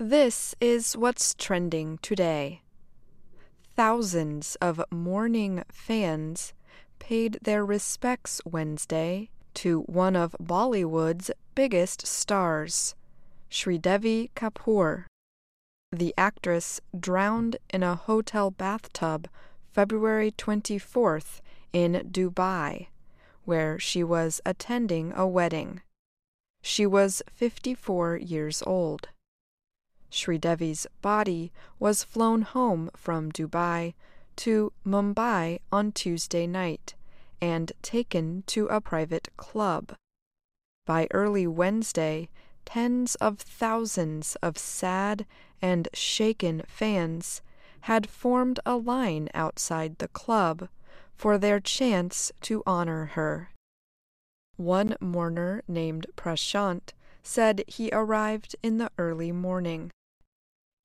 This 0.00 0.54
is 0.60 0.96
what's 0.96 1.34
trending 1.34 1.98
today. 2.02 2.62
Thousands 3.74 4.56
of 4.60 4.80
mourning 4.92 5.64
fans 5.72 6.52
paid 7.00 7.40
their 7.42 7.64
respects 7.64 8.40
Wednesday 8.44 9.28
to 9.54 9.80
one 9.82 10.14
of 10.14 10.36
Bollywood's 10.40 11.32
biggest 11.56 12.06
stars, 12.06 12.94
Sridevi 13.50 14.30
Kapoor. 14.36 15.06
The 15.90 16.14
actress 16.16 16.80
drowned 16.96 17.56
in 17.68 17.82
a 17.82 17.96
hotel 17.96 18.52
bathtub 18.52 19.28
February 19.72 20.30
24th 20.30 21.40
in 21.72 22.08
Dubai, 22.12 22.86
where 23.44 23.80
she 23.80 24.04
was 24.04 24.40
attending 24.46 25.12
a 25.16 25.26
wedding. 25.26 25.80
She 26.62 26.86
was 26.86 27.20
54 27.34 28.18
years 28.18 28.62
old. 28.64 29.08
Sridevi's 30.10 30.86
body 31.02 31.52
was 31.78 32.04
flown 32.04 32.42
home 32.42 32.90
from 32.96 33.30
Dubai 33.30 33.94
to 34.36 34.72
Mumbai 34.86 35.60
on 35.70 35.92
Tuesday 35.92 36.46
night 36.46 36.94
and 37.40 37.72
taken 37.82 38.42
to 38.46 38.66
a 38.66 38.80
private 38.80 39.28
club. 39.36 39.94
By 40.86 41.08
early 41.12 41.46
Wednesday, 41.46 42.28
tens 42.64 43.14
of 43.16 43.38
thousands 43.38 44.36
of 44.42 44.58
sad 44.58 45.26
and 45.60 45.88
shaken 45.92 46.62
fans 46.66 47.42
had 47.82 48.08
formed 48.08 48.60
a 48.66 48.76
line 48.76 49.28
outside 49.34 49.98
the 49.98 50.08
club 50.08 50.68
for 51.14 51.38
their 51.38 51.60
chance 51.60 52.32
to 52.42 52.62
honor 52.66 53.06
her. 53.14 53.50
One 54.56 54.96
mourner 55.00 55.62
named 55.68 56.06
Prashant 56.16 56.92
said 57.22 57.62
he 57.66 57.90
arrived 57.92 58.56
in 58.62 58.78
the 58.78 58.90
early 58.98 59.32
morning. 59.32 59.90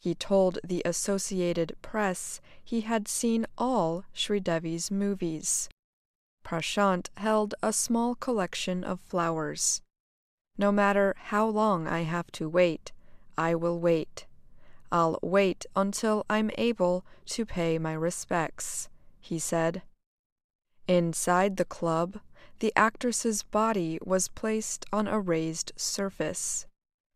He 0.00 0.14
told 0.14 0.58
the 0.64 0.80
Associated 0.86 1.76
Press 1.82 2.40
he 2.64 2.80
had 2.80 3.06
seen 3.06 3.46
all 3.58 4.04
Sridevi's 4.14 4.90
movies. 4.90 5.68
Prashant 6.42 7.10
held 7.18 7.54
a 7.62 7.70
small 7.70 8.14
collection 8.14 8.82
of 8.82 8.98
flowers. 8.98 9.82
No 10.56 10.72
matter 10.72 11.14
how 11.18 11.46
long 11.46 11.86
I 11.86 12.04
have 12.04 12.32
to 12.32 12.48
wait, 12.48 12.92
I 13.36 13.54
will 13.54 13.78
wait. 13.78 14.26
I'll 14.90 15.18
wait 15.22 15.66
until 15.76 16.24
I'm 16.30 16.50
able 16.56 17.04
to 17.26 17.44
pay 17.44 17.78
my 17.78 17.92
respects, 17.92 18.88
he 19.20 19.38
said. 19.38 19.82
Inside 20.88 21.58
the 21.58 21.66
club, 21.66 22.20
the 22.60 22.72
actress's 22.74 23.42
body 23.42 23.98
was 24.02 24.28
placed 24.28 24.86
on 24.94 25.06
a 25.06 25.20
raised 25.20 25.72
surface. 25.76 26.66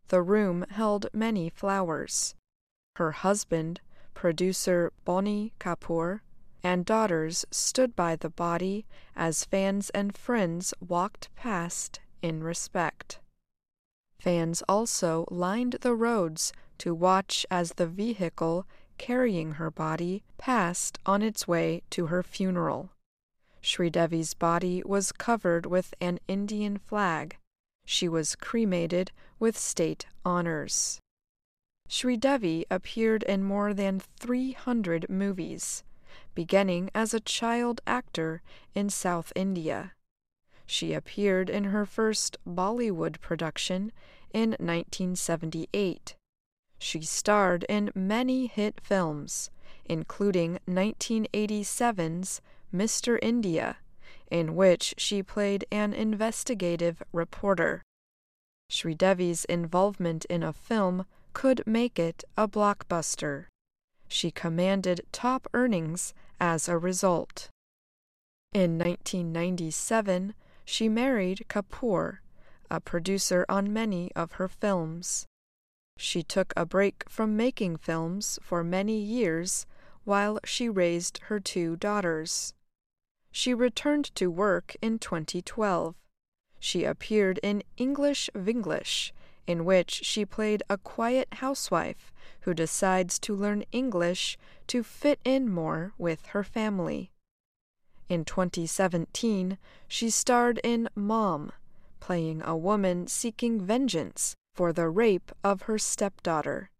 The 0.08 0.20
room 0.20 0.66
held 0.68 1.06
many 1.14 1.48
flowers. 1.48 2.34
Her 2.96 3.12
husband, 3.12 3.80
producer 4.14 4.92
Boney 5.04 5.52
Kapoor, 5.58 6.20
and 6.62 6.84
daughters 6.84 7.44
stood 7.50 7.96
by 7.96 8.16
the 8.16 8.30
body 8.30 8.86
as 9.16 9.44
fans 9.44 9.90
and 9.90 10.16
friends 10.16 10.72
walked 10.80 11.28
past 11.34 12.00
in 12.22 12.42
respect. 12.42 13.18
Fans 14.18 14.62
also 14.68 15.26
lined 15.30 15.76
the 15.82 15.94
roads 15.94 16.52
to 16.78 16.94
watch 16.94 17.44
as 17.50 17.72
the 17.72 17.86
vehicle 17.86 18.66
carrying 18.96 19.52
her 19.52 19.70
body 19.70 20.22
passed 20.38 20.98
on 21.04 21.20
its 21.20 21.46
way 21.48 21.82
to 21.90 22.06
her 22.06 22.22
funeral. 22.22 22.90
Sridevi's 23.60 24.34
body 24.34 24.82
was 24.84 25.12
covered 25.12 25.66
with 25.66 25.94
an 26.00 26.20
Indian 26.28 26.78
flag. 26.78 27.36
She 27.84 28.08
was 28.08 28.36
cremated 28.36 29.10
with 29.38 29.58
state 29.58 30.06
honors. 30.24 31.00
Sridevi 31.88 32.64
appeared 32.70 33.22
in 33.24 33.44
more 33.44 33.74
than 33.74 34.00
300 34.00 35.08
movies, 35.08 35.84
beginning 36.34 36.90
as 36.94 37.12
a 37.12 37.20
child 37.20 37.80
actor 37.86 38.42
in 38.74 38.90
South 38.90 39.32
India. 39.36 39.92
She 40.66 40.92
appeared 40.92 41.50
in 41.50 41.64
her 41.64 41.84
first 41.84 42.38
Bollywood 42.46 43.20
production 43.20 43.92
in 44.32 44.50
1978. 44.52 46.16
She 46.78 47.02
starred 47.02 47.64
in 47.68 47.92
many 47.94 48.46
hit 48.46 48.80
films, 48.82 49.50
including 49.84 50.58
1987's 50.68 52.40
Mr. 52.74 53.18
India, 53.22 53.76
in 54.30 54.56
which 54.56 54.94
she 54.98 55.22
played 55.22 55.64
an 55.70 55.92
investigative 55.92 57.02
reporter. 57.12 57.82
Sridevi's 58.70 59.44
involvement 59.44 60.24
in 60.26 60.42
a 60.42 60.52
film 60.52 61.06
could 61.34 61.66
make 61.66 61.98
it 61.98 62.24
a 62.38 62.48
blockbuster. 62.48 63.46
She 64.08 64.30
commanded 64.30 65.02
top 65.12 65.46
earnings 65.52 66.14
as 66.40 66.68
a 66.68 66.78
result. 66.78 67.50
In 68.54 68.78
1997, 68.78 70.34
she 70.64 70.88
married 70.88 71.44
Kapoor, 71.48 72.18
a 72.70 72.80
producer 72.80 73.44
on 73.48 73.72
many 73.72 74.10
of 74.14 74.32
her 74.32 74.48
films. 74.48 75.26
She 75.96 76.22
took 76.22 76.52
a 76.56 76.64
break 76.64 77.04
from 77.08 77.36
making 77.36 77.76
films 77.76 78.38
for 78.42 78.64
many 78.64 78.98
years 78.98 79.66
while 80.04 80.38
she 80.44 80.68
raised 80.68 81.18
her 81.24 81.40
two 81.40 81.76
daughters. 81.76 82.54
She 83.30 83.52
returned 83.52 84.14
to 84.14 84.30
work 84.30 84.76
in 84.80 84.98
2012. 84.98 85.94
She 86.60 86.84
appeared 86.84 87.40
in 87.42 87.62
English 87.76 88.30
Vinglish, 88.34 89.12
in 89.46 89.64
which 89.64 89.90
she 90.04 90.24
played 90.24 90.62
a 90.68 90.78
quiet 90.78 91.28
housewife 91.34 92.12
who 92.40 92.54
decides 92.54 93.18
to 93.18 93.34
learn 93.34 93.64
English 93.72 94.38
to 94.66 94.82
fit 94.82 95.18
in 95.24 95.48
more 95.48 95.92
with 95.98 96.26
her 96.26 96.44
family. 96.44 97.10
In 98.08 98.24
2017, 98.24 99.58
she 99.88 100.10
starred 100.10 100.60
in 100.62 100.88
Mom, 100.94 101.52
playing 102.00 102.42
a 102.42 102.56
woman 102.56 103.06
seeking 103.06 103.60
vengeance 103.60 104.36
for 104.54 104.72
the 104.72 104.88
rape 104.88 105.32
of 105.42 105.62
her 105.62 105.78
stepdaughter. 105.78 106.70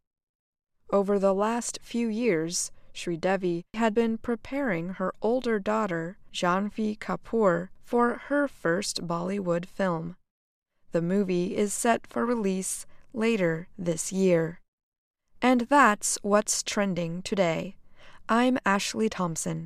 Over 0.91 1.19
the 1.19 1.34
last 1.34 1.78
few 1.82 2.08
years, 2.08 2.70
Sridevi 2.94 3.64
had 3.74 3.94
been 3.94 4.19
preparing 4.19 4.91
her 4.91 5.12
older 5.20 5.58
daughter, 5.58 6.19
Janhvi 6.32 6.98
Kapoor, 6.98 7.70
for 7.82 8.20
her 8.26 8.47
first 8.47 9.06
Bollywood 9.06 9.66
film. 9.66 10.16
The 10.94 11.03
movie 11.03 11.56
is 11.56 11.75
set 11.75 12.06
for 12.06 12.25
release 12.25 12.87
later 13.12 13.66
this 13.77 14.12
year. 14.12 14.60
And 15.43 15.62
that's 15.62 16.19
what's 16.22 16.62
trending 16.62 17.21
today. 17.22 17.75
I'm 18.28 18.60
Ashley 18.65 19.09
Thompson. 19.09 19.62